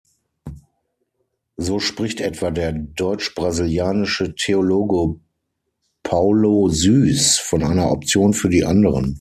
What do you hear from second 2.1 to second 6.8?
etwa der deutsch-brasilianische Theologe Paulo